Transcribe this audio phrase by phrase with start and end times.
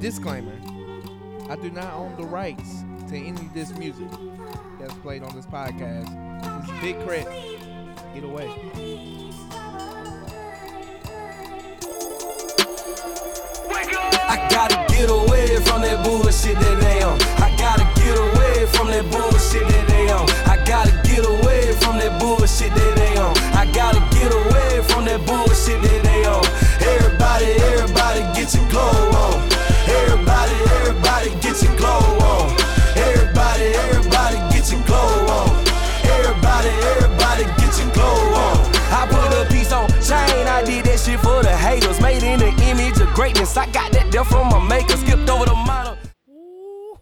[0.00, 0.56] Disclaimer
[1.50, 4.08] I do not own the rights to any of this music
[4.78, 6.08] that's played on this podcast.
[6.62, 7.28] It's Big Crit.
[8.14, 8.48] Get away.
[14.24, 17.20] I gotta get away from that bullshit that they on.
[17.42, 20.26] I gotta get away from that bullshit that they on.
[20.48, 23.36] I gotta get away from that bullshit that they on.
[23.52, 26.46] I gotta get away from that bullshit that they on.
[26.88, 29.59] Everybody, everybody get your glow on.
[29.98, 31.98] Everybody, everybody get your glow
[32.30, 32.56] on.
[32.96, 35.50] Everybody, everybody get your glow on.
[36.04, 38.56] Everybody, everybody get your glow on.
[38.92, 42.00] I put a piece on chain, I did that shit for the haters.
[42.00, 43.56] Made in the image of greatness.
[43.56, 44.96] I got that there from my maker.
[44.96, 45.96] Skipped over the model.
[46.28, 46.96] Ooh,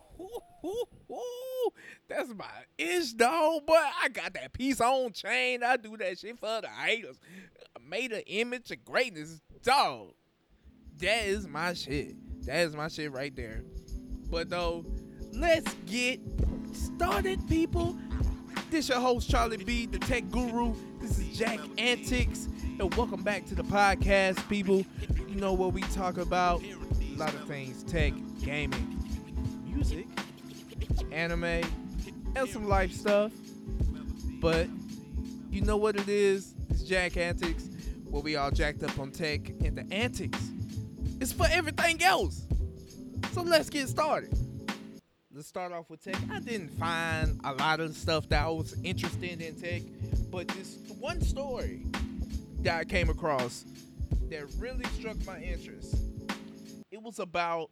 [0.64, 1.70] ooh, ooh.
[2.08, 2.46] That's my
[2.76, 3.62] ish, dog.
[3.66, 5.62] But I got that piece on chain.
[5.62, 7.18] I do that shit for the haters.
[7.76, 10.12] I made an image of greatness, dog.
[10.98, 12.16] That is my shit.
[12.46, 13.62] That is my shit right there.
[14.30, 14.84] But though,
[15.32, 16.20] let's get
[16.72, 17.96] started, people.
[18.70, 20.74] This your host Charlie B, the Tech Guru.
[21.00, 24.84] This is Jack Antics, and welcome back to the podcast, people.
[25.28, 26.62] You know what we talk about?
[26.62, 28.12] A lot of things: tech,
[28.42, 28.98] gaming,
[29.64, 30.06] music,
[31.12, 33.32] anime, and some life stuff.
[34.40, 34.68] But
[35.50, 36.54] you know what it is?
[36.70, 37.68] It's Jack Antics,
[38.08, 40.50] where we all jacked up on tech and the antics.
[41.36, 42.46] For everything else.
[43.32, 44.36] So let's get started.
[45.32, 46.16] Let's start off with tech.
[46.32, 49.82] I didn't find a lot of stuff that I was interested in tech,
[50.32, 51.86] but this one story
[52.62, 53.64] that I came across
[54.30, 55.96] that really struck my interest.
[56.90, 57.70] It was about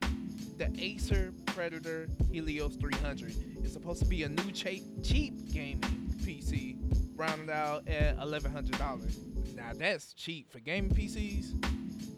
[0.59, 3.35] the Acer Predator Helios 300.
[3.65, 5.81] It's supposed to be a new cheap, cheap gaming
[6.23, 6.77] PC,
[7.17, 9.57] rounded out at $1,100.
[9.57, 11.53] Now that's cheap for gaming PCs.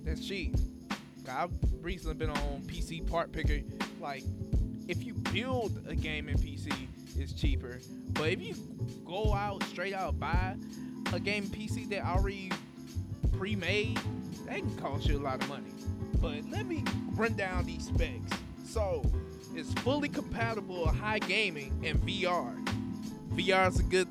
[0.05, 0.55] That's cheap.
[1.29, 1.51] I've
[1.83, 3.61] recently been on PC Part Picker.
[4.01, 4.25] Like,
[4.89, 6.73] if you build a gaming PC,
[7.17, 7.81] it's cheaper.
[8.13, 8.55] But if you
[9.05, 10.57] go out straight out buy
[11.13, 12.51] a game PC that already
[13.37, 13.99] pre-made,
[14.47, 15.71] that can cost you a lot of money.
[16.21, 16.85] But let me
[17.15, 18.33] run down these specs.
[18.65, 19.05] So,
[19.55, 22.55] it's fully compatible with high gaming and VR.
[23.35, 24.09] VR is a good,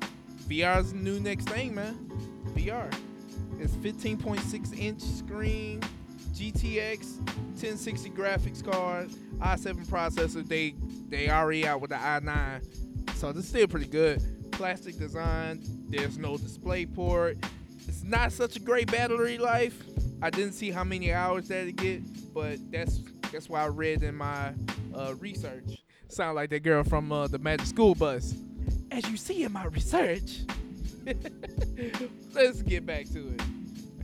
[0.48, 1.94] VR is the new next thing, man.
[2.54, 2.92] VR.
[3.60, 5.82] It's 15.6 inch screen,
[6.38, 9.10] GTX 1060 graphics card,
[9.40, 10.46] i7 processor.
[10.46, 10.76] They
[11.08, 14.22] they already out with the i9, so this is still pretty good.
[14.52, 15.60] Plastic design.
[15.88, 17.38] There's no display port.
[17.88, 19.82] It's not such a great battery life.
[20.22, 23.00] I didn't see how many hours that it get, but that's
[23.32, 24.52] that's why I read in my
[24.94, 25.82] uh, research.
[26.06, 28.36] Sound like that girl from uh, the Magic School Bus.
[28.92, 30.42] As you see in my research.
[32.32, 33.57] Let's get back to it.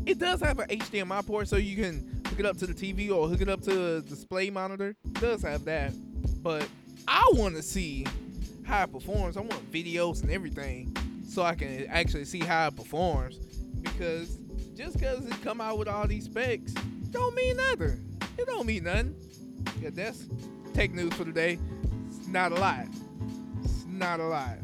[0.06, 3.10] It does have an HDMI port, so you can hook it up to the TV
[3.10, 4.96] or hook it up to a display monitor.
[5.04, 5.92] It does have that,
[6.42, 6.68] but
[7.08, 8.06] I want to see
[8.64, 9.36] how it performs.
[9.36, 10.94] I want videos and everything,
[11.26, 13.36] so I can actually see how it performs.
[13.80, 14.38] Because
[14.74, 16.72] just because it come out with all these specs,
[17.10, 18.18] don't mean nothing.
[18.36, 19.14] It don't mean nothing.
[19.80, 20.26] Yeah, that's
[20.74, 21.58] tech news for today.
[22.08, 22.86] It's not a lot.
[23.62, 24.58] It's not a lot.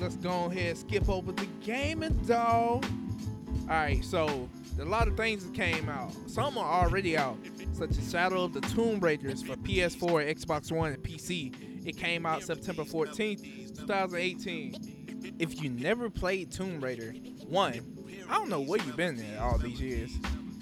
[0.00, 2.84] Let's go ahead and skip over the gaming dog.
[3.70, 4.48] Alright, so
[4.80, 6.12] a lot of things came out.
[6.26, 7.38] Some are already out,
[7.72, 11.86] such as Shadow of the Tomb Raiders for PS4, Xbox One, and PC.
[11.86, 15.36] It came out September 14th, 2018.
[15.38, 17.12] If you never played Tomb Raider,
[17.46, 17.80] one,
[18.28, 20.10] I don't know where you've been at all these years.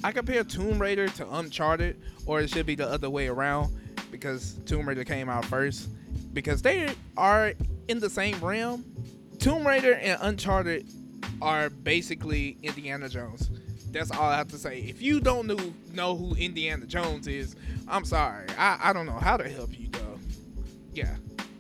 [0.05, 3.75] I compare Tomb Raider to Uncharted, or it should be the other way around,
[4.11, 5.89] because Tomb Raider came out first.
[6.35, 7.55] Because they are
[7.89, 8.85] in the same realm.
[9.39, 10.87] Tomb Raider and Uncharted
[11.41, 13.51] are basically Indiana Jones.
[13.91, 14.81] That's all I have to say.
[14.81, 15.59] If you don't know,
[15.93, 17.57] know who Indiana Jones is,
[17.87, 18.47] I'm sorry.
[18.59, 20.19] I, I don't know how to help you though.
[20.93, 21.17] Yeah,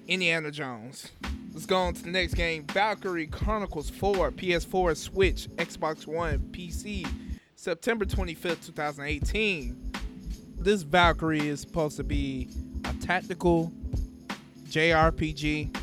[0.06, 1.11] Indiana Jones.
[1.53, 2.66] Let's go on to the next game.
[2.66, 7.09] Valkyria Chronicles 4, PS4, Switch, Xbox One, PC,
[7.56, 9.93] September 25th, 2018.
[10.59, 12.48] This Valkyrie is supposed to be
[12.84, 13.72] a tactical
[14.69, 15.74] JRPG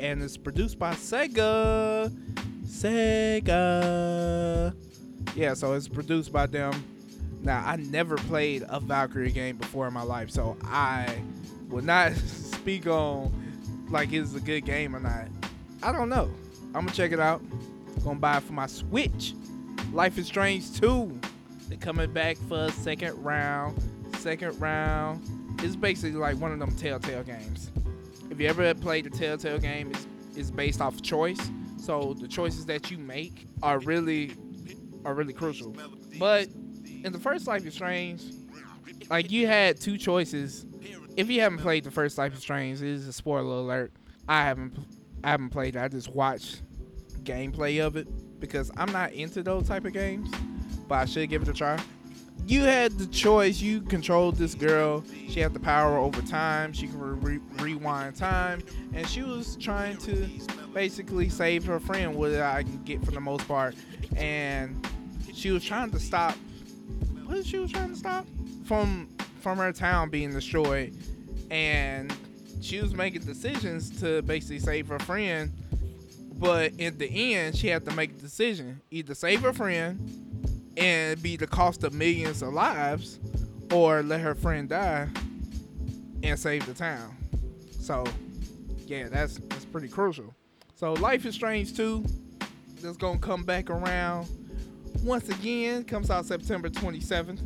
[0.00, 2.10] and it's produced by Sega.
[2.70, 3.52] Sega.
[5.34, 6.84] Yeah, so it's produced by them.
[7.42, 11.20] Now, I never played a Valkyrie game before in my life, so I
[11.68, 13.32] will not speak on
[13.90, 15.26] like it's a good game or not.
[15.82, 16.30] I don't know.
[16.66, 17.42] I'm gonna check it out.
[18.04, 19.34] Gonna buy it for my Switch.
[19.92, 21.20] Life is Strange 2.
[21.68, 23.82] They're coming back for a second round.
[24.18, 25.22] Second round.
[25.62, 27.70] It's basically like one of them Telltale games.
[28.30, 30.06] If you ever played the Telltale game, it's,
[30.36, 31.50] it's based off choice.
[31.80, 34.36] So the choices that you make are really
[35.04, 35.74] are really crucial.
[36.18, 36.48] But
[37.04, 38.22] in the first Life is Strange,
[39.08, 40.66] like you had two choices
[41.16, 43.92] if you haven't played the first Life is Strange, it is a spoiler alert.
[44.28, 44.78] I haven't
[45.24, 45.80] I haven't played it.
[45.80, 46.62] I just watched
[47.24, 48.08] gameplay of it
[48.40, 50.30] because I'm not into those type of games,
[50.88, 51.78] but I should give it a try.
[52.46, 53.60] You had the choice.
[53.60, 55.04] You controlled this girl.
[55.28, 56.72] She had the power over time.
[56.72, 60.28] She could re- rewind time, and she was trying to
[60.74, 63.76] basically save her friend, what I can get for the most part.
[64.16, 64.84] And
[65.32, 66.34] she was trying to stop.
[67.26, 68.26] What she was trying to stop
[68.64, 69.08] from
[69.40, 70.96] from her town being destroyed,
[71.50, 72.12] and
[72.60, 75.52] she was making decisions to basically save her friend.
[76.34, 80.19] But in the end, she had to make a decision: either save her friend
[80.80, 83.20] and be the cost of millions of lives,
[83.72, 85.08] or let her friend die
[86.22, 87.16] and save the town.
[87.80, 88.04] So,
[88.86, 90.34] yeah, that's that's pretty crucial.
[90.74, 92.04] So, Life is Strange 2
[92.82, 94.26] that's gonna come back around
[95.02, 95.84] once again.
[95.84, 97.40] Comes out September 27th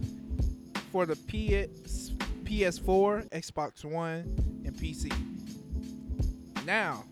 [0.92, 2.10] for the PS,
[2.44, 4.22] PS4, Xbox One,
[4.64, 5.12] and PC.
[6.64, 7.04] Now,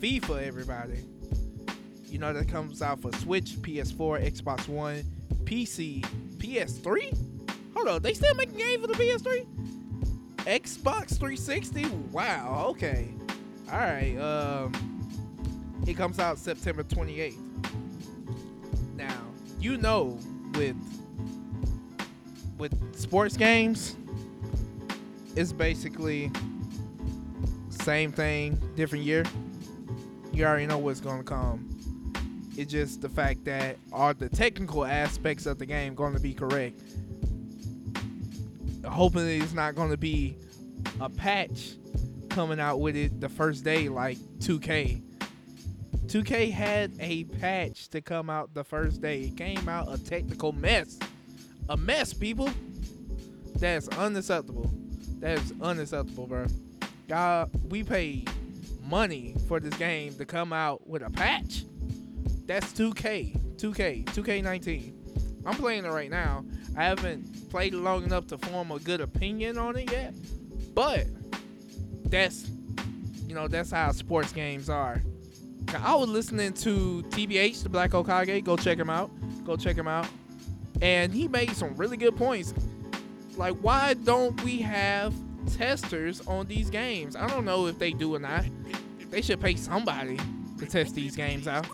[0.00, 1.02] FIFA, everybody.
[2.08, 5.02] You know that comes out for Switch, PS4, Xbox One,
[5.46, 6.02] PC,
[6.38, 7.16] PS3.
[7.74, 9.46] Hold on, they still making games for the PS3?
[10.38, 11.86] Xbox 360?
[12.12, 13.08] Wow, okay.
[13.70, 14.16] All right.
[14.18, 14.72] Um,
[15.86, 17.36] it comes out September 28th.
[18.96, 19.16] Now,
[19.60, 20.18] you know,
[20.54, 20.76] with
[22.58, 23.96] with sports games,
[25.36, 26.30] it's basically
[27.68, 29.24] same thing, different year.
[30.32, 31.75] You already know what's gonna come.
[32.56, 36.32] It's just the fact that are the technical aspects of the game going to be
[36.32, 36.80] correct.
[38.86, 40.36] Hoping it's not going to be
[41.00, 41.72] a patch
[42.30, 45.02] coming out with it the first day like 2K.
[46.06, 49.22] 2K had a patch to come out the first day.
[49.22, 50.98] It came out a technical mess.
[51.68, 52.48] A mess, people.
[53.56, 54.70] That's unacceptable.
[55.18, 56.46] That is unacceptable, bro.
[57.08, 58.30] God, we paid
[58.82, 61.64] money for this game to come out with a patch.
[62.46, 64.92] That's 2K, 2K, 2K19.
[65.44, 66.44] I'm playing it right now.
[66.76, 70.14] I haven't played it long enough to form a good opinion on it yet,
[70.74, 71.06] but
[72.04, 72.48] that's
[73.26, 75.02] you know that's how sports games are.
[75.74, 78.44] I was listening to TBH, the Black Okage.
[78.44, 79.10] Go check him out.
[79.44, 80.06] Go check him out.
[80.80, 82.54] And he made some really good points.
[83.36, 85.14] Like, why don't we have
[85.56, 87.16] testers on these games?
[87.16, 88.44] I don't know if they do or not.
[89.10, 90.18] They should pay somebody
[90.58, 91.66] to test these games out.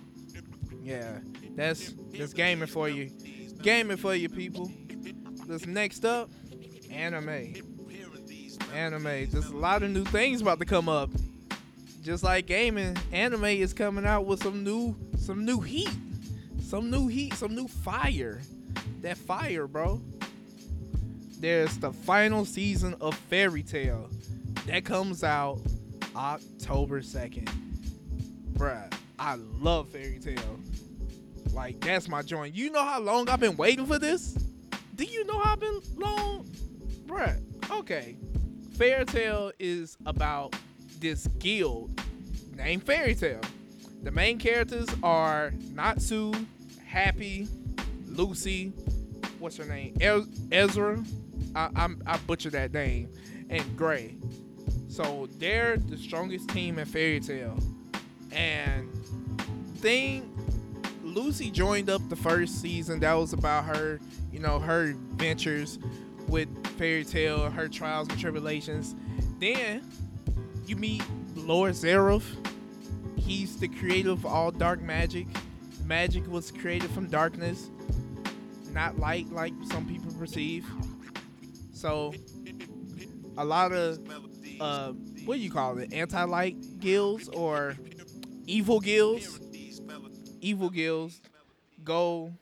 [0.83, 1.19] Yeah,
[1.55, 3.11] that's that's gaming for you.
[3.63, 4.71] Gaming for you, people.
[5.47, 6.31] This next up,
[6.91, 7.55] anime.
[8.75, 9.31] Anime.
[9.31, 11.11] Just a lot of new things about to come up.
[12.03, 15.91] Just like gaming, anime is coming out with some new some new heat.
[16.61, 18.41] Some new heat, some new fire.
[19.03, 20.01] That fire, bro.
[21.39, 24.09] There's the final season of Fairy Tail.
[24.67, 25.61] That comes out
[26.17, 27.51] October 2nd.
[28.55, 28.92] Bruh,
[29.23, 30.59] I love Fairy Tail.
[31.53, 32.57] Like that's my joint.
[32.57, 34.33] You know how long I've been waiting for this?
[34.97, 36.45] Do you know how I've been long?
[37.07, 37.41] Bruh,
[37.71, 38.17] okay.
[38.77, 40.57] Fairy Tail is about
[40.99, 42.01] this guild
[42.57, 43.41] named Fairy Tail.
[44.03, 46.33] The main characters are Natsu,
[46.85, 47.47] Happy,
[48.07, 48.73] Lucy,
[49.39, 49.97] what's her name?
[50.51, 51.01] Ezra.
[51.55, 53.09] I, I'm, I butchered that name.
[53.51, 54.17] And Gray.
[54.89, 57.57] So they're the strongest team in Fairy Tail.
[58.33, 59.02] And
[59.83, 60.33] thing
[61.03, 63.01] Lucy joined up the first season.
[63.01, 64.01] That was about her,
[64.33, 65.79] you know, her adventures
[66.29, 66.49] with
[66.79, 68.95] Fairy Tail, her trials and tribulations.
[69.39, 69.87] Then
[70.67, 71.03] you meet
[71.35, 72.23] Lord Zeref.
[73.17, 75.27] He's the creator of all dark magic.
[75.85, 77.69] Magic was created from darkness,
[78.71, 80.65] not light like some people perceive.
[81.75, 82.15] So,
[83.37, 83.99] a lot of
[84.61, 84.93] uh,
[85.25, 85.93] what do you call it?
[85.93, 87.77] Anti-light guilds or
[88.47, 89.41] evil guilds
[90.43, 91.23] evil guilds
[91.85, 92.33] go.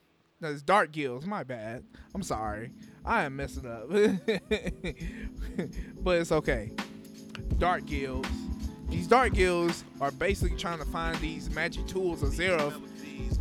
[0.41, 1.27] There's dark guilds.
[1.27, 1.85] My bad.
[2.15, 2.73] I'm sorry.
[3.05, 3.89] I am messing up.
[6.03, 6.73] but it's okay.
[7.59, 8.29] Dark guilds.
[8.89, 12.75] These dark guilds are basically trying to find these magic tools of Zeref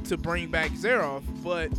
[0.08, 1.24] to bring back Zeref.
[1.44, 1.72] But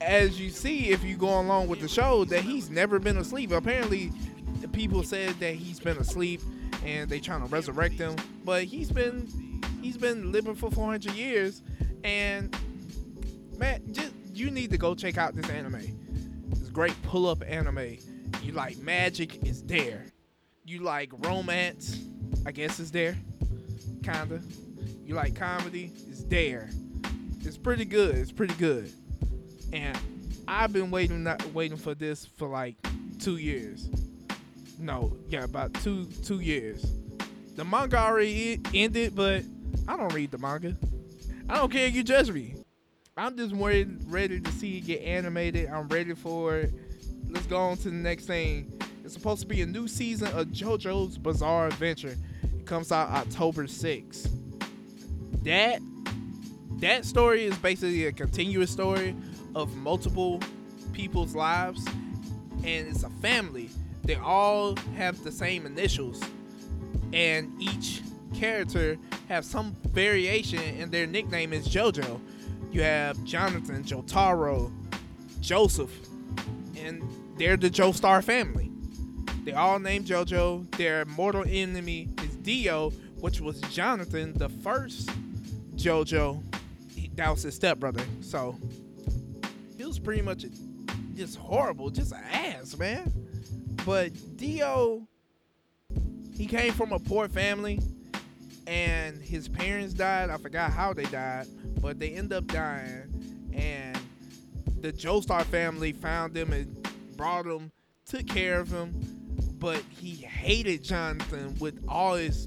[0.00, 3.50] as you see, if you go along with the show, that he's never been asleep.
[3.50, 4.12] Apparently,
[4.60, 6.40] the people said that he's been asleep
[6.84, 8.16] and they trying to resurrect him.
[8.44, 9.28] But he's been
[9.82, 11.62] he's been living for 400 years
[12.04, 12.54] and
[13.56, 15.82] man, just you need to go check out this anime.
[16.50, 17.98] This great pull-up anime.
[18.42, 20.06] You like magic is there.
[20.64, 22.00] You like romance,
[22.46, 23.16] I guess is there.
[24.02, 24.40] Kinda.
[25.04, 26.70] You like comedy, it's there.
[27.40, 28.14] It's pretty good.
[28.14, 28.92] It's pretty good.
[29.72, 29.98] And
[30.46, 32.76] I've been waiting not waiting for this for like
[33.18, 33.88] two years.
[34.78, 36.86] no, yeah, about two two years.
[37.56, 39.42] The manga already ended, but
[39.88, 40.76] I don't read the manga.
[41.48, 42.56] I don't care if you judge me.
[43.16, 45.70] I'm just ready, ready to see it get animated.
[45.70, 46.72] I'm ready for it.
[47.28, 48.78] Let's go on to the next thing.
[49.02, 52.16] It's supposed to be a new season of JoJo's Bizarre Adventure.
[52.42, 54.30] It comes out October 6th.
[55.44, 55.80] That
[56.80, 59.16] that story is basically a continuous story
[59.54, 60.40] of multiple
[60.92, 61.84] people's lives
[62.62, 63.70] and it's a family.
[64.04, 66.22] They all have the same initials
[67.12, 68.02] and each
[68.34, 68.96] character
[69.28, 72.20] have some variation and their nickname is JoJo.
[72.70, 74.70] You have Jonathan, Jotaro,
[75.40, 75.90] Joseph,
[76.76, 77.02] and
[77.36, 78.70] they're the Joestar family.
[79.44, 80.70] They all named JoJo.
[80.76, 85.10] Their mortal enemy is Dio, which was Jonathan, the first
[85.76, 86.42] JoJo.
[87.14, 88.04] That was his stepbrother.
[88.20, 88.58] So
[89.76, 90.44] he was pretty much
[91.14, 93.12] just horrible, just an ass, man.
[93.86, 95.08] But Dio,
[96.36, 97.80] he came from a poor family
[98.68, 100.28] and his parents died.
[100.28, 101.46] I forgot how they died,
[101.80, 103.50] but they end up dying.
[103.54, 103.98] And
[104.82, 107.72] the Joestar family found him and brought him,
[108.04, 108.94] took care of him.
[109.58, 112.46] But he hated Jonathan with all his,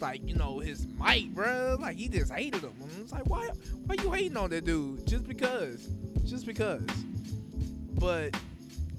[0.00, 1.76] like you know, his might, bro.
[1.80, 2.72] Like he just hated him.
[2.80, 3.48] And it's like, why,
[3.86, 5.04] why you hating on that dude?
[5.04, 5.88] Just because,
[6.24, 6.82] just because.
[7.98, 8.36] But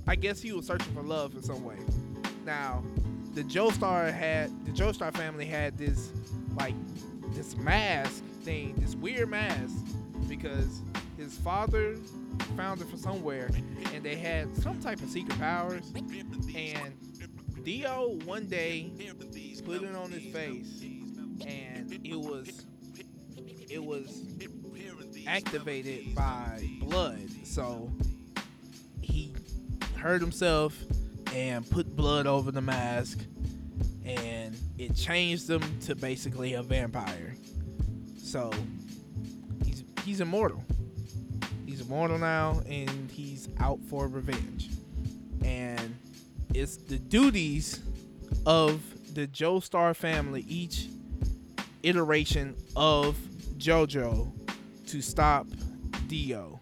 [0.06, 1.78] I guess he was searching for love in some way.
[2.46, 2.84] Now,
[3.34, 6.12] the Joestar had the Joestar family had this
[6.58, 6.76] like
[7.34, 9.76] this mask thing, this weird mask,
[10.28, 10.82] because
[11.18, 11.98] his father
[12.56, 13.50] found it from somewhere,
[13.94, 15.92] and they had some type of secret powers.
[16.56, 16.94] And
[17.64, 18.92] Dio one day
[19.66, 20.82] put it on his face,
[21.46, 22.66] and it was
[23.70, 24.24] it was
[25.28, 27.30] activated by blood.
[27.44, 27.92] So
[29.02, 29.34] he
[29.98, 30.78] hurt himself
[31.34, 33.20] and put blood over the mask
[34.08, 37.36] and it changed him to basically a vampire.
[38.18, 38.52] So
[39.66, 40.64] he's he's immortal.
[41.66, 44.70] He's immortal now, and he's out for revenge.
[45.44, 45.96] And
[46.54, 47.82] it's the duties
[48.46, 48.82] of
[49.14, 50.88] the Joestar family, each
[51.84, 53.18] iteration of
[53.58, 54.32] JoJo,
[54.88, 55.48] to stop
[56.08, 56.62] Dio.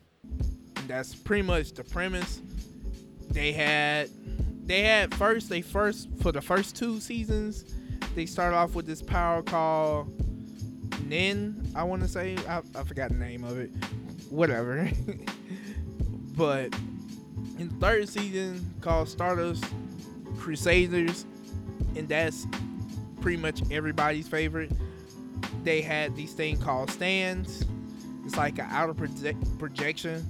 [0.77, 2.41] And that's pretty much the premise.
[3.29, 4.09] They had
[4.65, 7.65] they had first they first for the first two seasons
[8.15, 10.12] they start off with this power called
[11.07, 12.38] Nin I want to say.
[12.48, 13.69] I, I forgot the name of it.
[14.29, 14.89] Whatever.
[16.38, 16.75] But
[17.57, 19.63] in the third season called Stardust
[20.38, 21.25] Crusaders
[21.95, 22.45] and that's
[23.22, 24.69] pretty much everybody's favorite
[25.63, 27.65] they had these thing called stands.
[28.25, 30.29] It's like an outer project- projection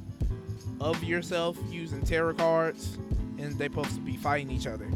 [0.80, 2.98] of yourself using tarot cards
[3.46, 4.88] and they supposed to be fighting each other.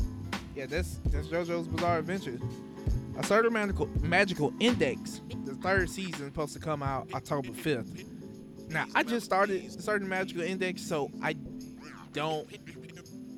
[0.56, 2.40] Yeah, that's that's JoJo's Bizarre Adventure.
[3.18, 5.22] A certain magical magical index.
[5.46, 8.06] The third season is supposed to come out October fifth.
[8.70, 11.36] Now I just started a certain magical index, so I
[12.14, 12.48] don't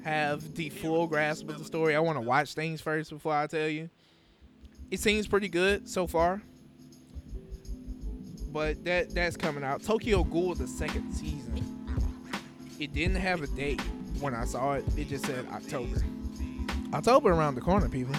[0.04, 1.96] have the full grasp of the story.
[1.96, 3.90] I want to watch things first before I tell you.
[4.90, 6.42] It seems pretty good so far,
[8.52, 9.84] but that that's coming out.
[9.84, 11.64] Tokyo Ghoul the second season.
[12.80, 13.82] It didn't have a date
[14.22, 14.86] when I saw it.
[14.98, 16.02] It just said October.
[16.94, 18.16] October around the corner, people.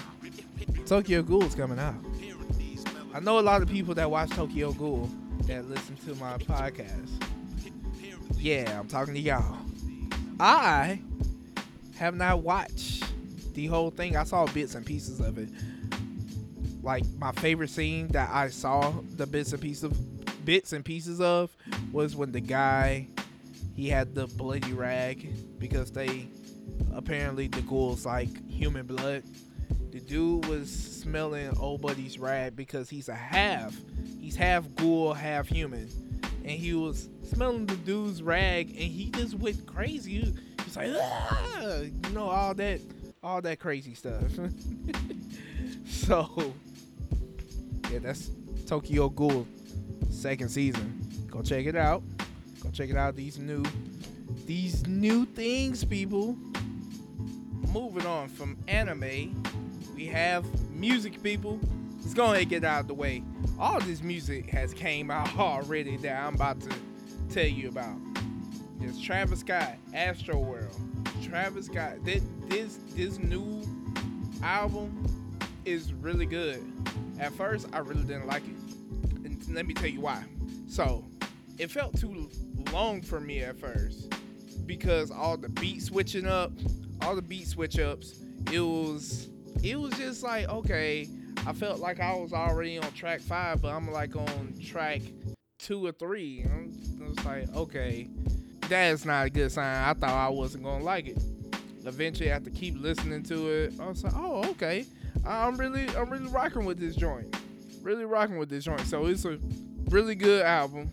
[0.85, 1.95] Tokyo Ghoul is coming out.
[3.13, 5.09] I know a lot of people that watch Tokyo Ghoul
[5.47, 7.09] that listen to my podcast.
[8.37, 9.57] Yeah, I'm talking to y'all.
[10.39, 10.99] I
[11.97, 13.03] have not watched
[13.53, 14.17] the whole thing.
[14.17, 15.49] I saw bits and pieces of it.
[16.81, 21.21] Like my favorite scene that I saw the bits and pieces of bits and pieces
[21.21, 21.55] of
[21.93, 23.07] was when the guy
[23.75, 26.27] he had the bloody rag because they
[26.93, 29.23] apparently the ghouls like human blood.
[29.91, 33.73] The dude was smelling old buddy's rag because he's a half.
[34.19, 35.87] He's half ghoul, half human.
[36.43, 40.35] And he was smelling the dude's rag and he just went crazy.
[40.65, 41.77] He's like, ah!
[41.79, 42.81] you know, all that
[43.23, 44.33] all that crazy stuff.
[45.85, 46.53] so
[47.89, 48.31] yeah, that's
[48.67, 49.47] Tokyo Ghoul
[50.09, 50.99] second season.
[51.31, 52.03] Go check it out.
[52.61, 53.15] Go check it out.
[53.15, 53.63] These new
[54.45, 56.37] these new things, people.
[57.73, 59.41] Moving on from anime,
[59.95, 61.59] we have music, people.
[62.01, 63.23] Let's go ahead and get out of the way.
[63.57, 66.69] All this music has came out already that I'm about to
[67.29, 67.95] tell you about.
[68.79, 70.77] There's Travis Scott, Astroworld.
[71.23, 72.03] Travis Scott.
[72.03, 73.63] This this this new
[74.43, 75.05] album
[75.65, 76.61] is really good.
[77.19, 78.75] At first, I really didn't like it,
[79.23, 80.23] and let me tell you why.
[80.67, 81.05] So,
[81.57, 82.29] it felt too
[82.71, 84.13] long for me at first
[84.53, 86.51] because all the beat switching up,
[87.01, 89.29] all the beat switch ups, it was
[89.63, 91.07] it was just like okay.
[91.45, 95.01] I felt like I was already on track five, but I'm like on track
[95.59, 96.45] two or three.
[96.45, 96.71] I'm
[97.13, 98.07] just like, okay,
[98.69, 99.83] that's not a good sign.
[99.83, 101.21] I thought I wasn't gonna like it.
[101.85, 103.73] Eventually, I have to keep listening to it.
[103.79, 104.85] I was like, oh, okay.
[105.25, 107.35] I'm really, I'm really rocking with this joint.
[107.81, 108.81] Really rocking with this joint.
[108.81, 109.37] So it's a
[109.89, 110.91] really good album.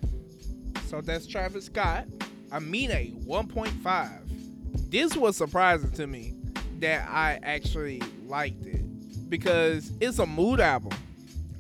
[0.87, 2.07] So that's Travis Scott.
[2.53, 4.91] Amine 1.5.
[4.91, 6.35] This was surprising to me
[6.81, 10.93] that I actually liked it because it's a mood album.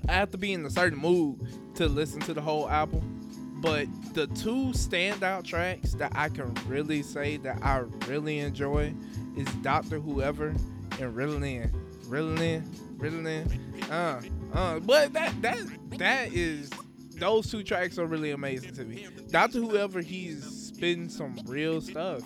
[0.08, 1.40] I have to be in a certain mood
[1.76, 3.16] to listen to the whole album.
[3.60, 8.94] But the two standout tracks that I can really say that I really enjoy
[9.36, 11.70] is Doctor Whoever and Ritalin.
[12.08, 12.62] Ritalin,
[12.96, 13.90] Ritalin.
[13.90, 14.20] Uh,
[14.56, 14.80] uh.
[14.80, 15.58] But that that
[15.98, 16.70] that is
[17.12, 19.06] those two tracks are really amazing to me.
[19.30, 22.22] Doctor Whoever, he's spitting some real stuff.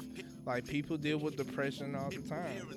[0.47, 2.69] Like people deal with depression all the time.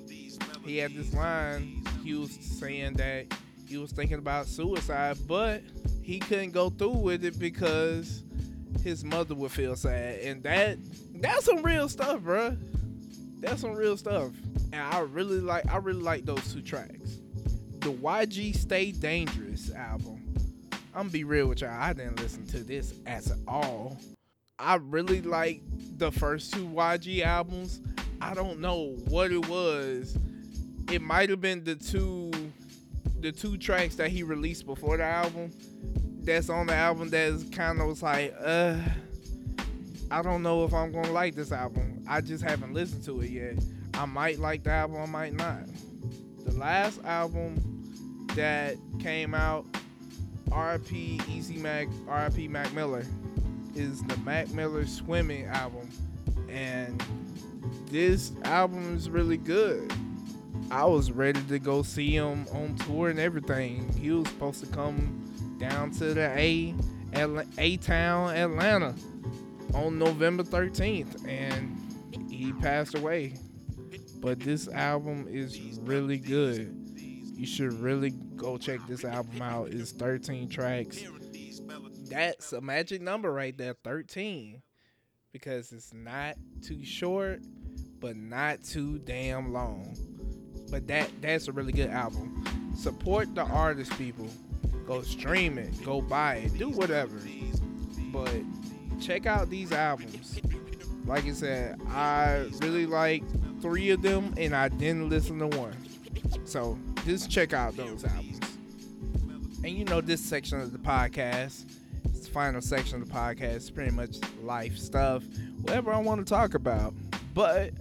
[0.64, 1.84] He had this line.
[2.02, 3.26] He was saying that
[3.64, 5.62] he was thinking about suicide, but
[6.02, 8.24] he couldn't go through with it because
[8.82, 10.78] his mother would feel sad, and that
[11.14, 12.56] that's some real stuff, bro.
[13.38, 14.32] That's some real stuff,
[14.72, 17.20] and I really like I really like those two tracks.
[17.78, 20.34] The YG Stay Dangerous album.
[20.92, 21.70] I'm gonna be real with y'all.
[21.70, 23.96] I didn't listen to this at all.
[24.58, 25.62] I really like
[25.98, 27.80] the first two YG albums.
[28.20, 30.18] I don't know what it was.
[30.90, 32.32] It might have been the two
[33.20, 35.50] the two tracks that he released before the album
[36.22, 38.76] that's on the album that's kind of was like, uh,
[40.10, 42.04] I don't know if I'm gonna like this album.
[42.08, 43.54] I just haven't listened to it yet.
[43.94, 45.62] I might like the album, I might not.
[46.44, 49.66] The last album that came out,
[50.50, 53.04] RP Easy Mac, RP Mac Miller,
[53.78, 55.88] is the Mac Miller Swimming album,
[56.48, 57.02] and
[57.86, 59.92] this album is really good.
[60.70, 63.90] I was ready to go see him on tour and everything.
[63.94, 66.74] He was supposed to come down to the A
[67.58, 68.94] A town Atlanta
[69.74, 71.78] on November 13th and
[72.28, 73.34] he passed away.
[74.20, 76.74] But this album is really good.
[76.96, 79.68] You should really go check this album out.
[79.68, 81.02] It's 13 tracks.
[82.10, 84.62] That's a magic number right there, 13.
[85.32, 87.42] Because it's not too short,
[88.00, 89.96] but not too damn long.
[90.70, 92.44] But that that's a really good album.
[92.74, 94.28] Support the artist, people.
[94.86, 97.18] Go stream it, go buy it, do whatever.
[98.10, 98.32] But
[99.00, 100.40] check out these albums.
[101.04, 103.22] Like I said, I really like
[103.60, 105.76] three of them and I didn't listen to one.
[106.44, 108.40] So just check out those albums.
[109.64, 111.64] And you know, this section of the podcast,
[112.28, 115.24] final section of the podcast, pretty much life stuff,
[115.62, 116.94] whatever I want to talk about.
[117.34, 117.72] But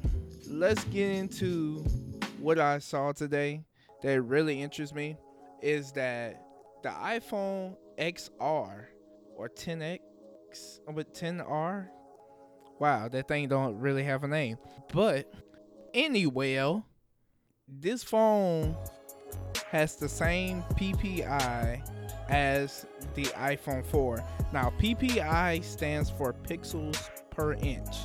[0.48, 1.84] let's get into
[2.40, 3.64] what I saw today
[4.02, 5.18] that really interests me
[5.62, 6.42] is that
[6.84, 8.86] the iPhone XR
[9.36, 10.00] or 10X
[10.94, 11.88] with 10R.
[12.80, 14.58] Wow, that thing don't really have a name.
[14.94, 15.34] But
[15.94, 16.82] anyway,
[17.68, 18.76] this phone
[19.72, 21.82] has the same PPI
[22.30, 24.24] as the iPhone 4.
[24.54, 27.96] Now, PPI stands for pixels per inch,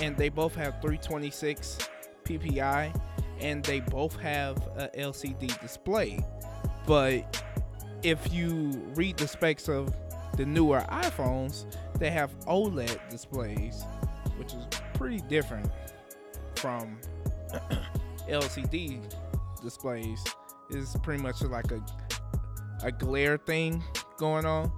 [0.00, 1.78] and they both have 326
[2.24, 3.00] PPI,
[3.40, 6.24] and they both have a LCD display.
[6.86, 7.42] But
[8.02, 9.94] if you read the specs of
[10.36, 11.64] the newer iPhones,
[11.98, 13.84] they have OLED displays,
[14.36, 15.70] which is pretty different
[16.56, 16.98] from
[18.28, 19.00] LCD
[19.62, 20.22] displays.
[20.70, 21.84] It's pretty much like a
[22.84, 23.82] a glare thing
[24.18, 24.70] going on.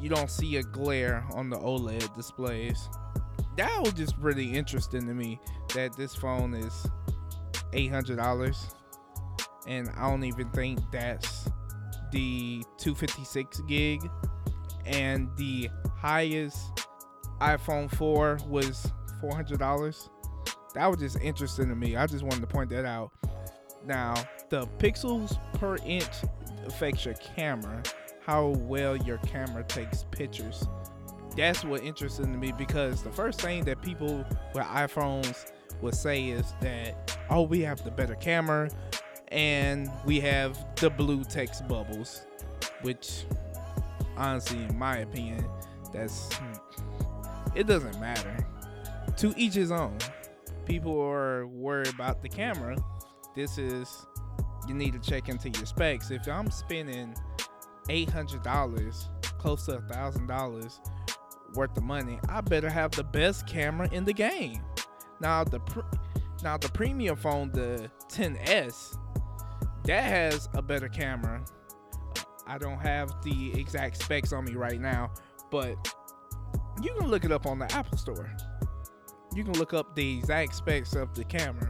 [0.00, 2.88] You don't see a glare on the OLED displays.
[3.56, 5.38] That was just really interesting to me
[5.74, 6.86] that this phone is
[7.72, 8.74] $800
[9.66, 11.48] and I don't even think that's
[12.10, 14.08] the 256 gig,
[14.84, 16.86] and the highest
[17.40, 18.90] iPhone 4 was
[19.22, 20.08] $400.
[20.74, 21.96] That was just interesting to me.
[21.96, 23.12] I just wanted to point that out.
[23.86, 24.14] Now,
[24.48, 26.06] the pixels per inch
[26.66, 27.82] affects your camera,
[28.20, 30.66] how well your camera takes pictures.
[31.36, 36.54] That's what interested me because the first thing that people with iPhones would say is
[36.60, 38.70] that, oh, we have the better camera,
[39.28, 42.22] and we have the blue text bubbles,
[42.82, 43.24] which
[44.16, 45.44] honestly, in my opinion,
[45.92, 46.52] that's hmm,
[47.54, 48.46] it doesn't matter.
[49.18, 49.98] To each his own.
[50.64, 52.76] People are worried about the camera.
[53.34, 54.06] This is
[54.68, 56.10] you need to check into your specs.
[56.10, 57.14] If I'm spending
[57.88, 60.80] eight hundred dollars, close to thousand dollars
[61.54, 64.62] worth of money, I better have the best camera in the game.
[65.20, 65.60] Now the
[66.42, 68.96] Now the premium phone, the 10s,
[69.84, 71.44] that has a better camera.
[72.46, 75.10] I don't have the exact specs on me right now,
[75.50, 75.76] but
[76.82, 78.34] you can look it up on the Apple Store.
[79.34, 81.69] You can look up the exact specs of the camera,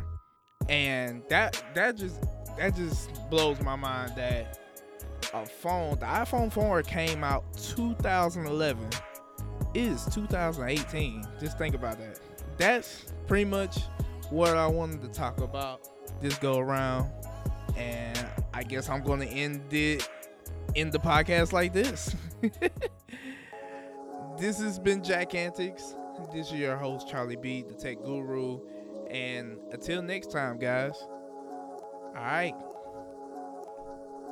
[0.68, 2.20] and that that just
[2.58, 4.58] that just blows my mind that
[5.32, 8.88] a phone, the iPhone 4 came out 2011.
[9.74, 11.26] It is 2018.
[11.40, 12.20] Just think about that.
[12.58, 13.78] That's pretty much
[14.30, 15.88] what I wanted to talk about
[16.20, 17.10] this go around.
[17.76, 20.08] And I guess I'm going to end it
[20.74, 22.14] in the podcast like this.
[24.38, 25.94] this has been Jack Antics.
[26.32, 28.60] This is your host, Charlie B, the tech guru.
[29.10, 30.94] And until next time, guys.
[31.02, 32.54] All right.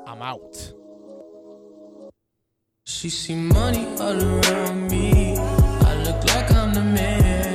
[0.07, 0.73] I'm out.
[2.85, 5.37] She see money all around me.
[5.37, 7.48] I look like I'm the man.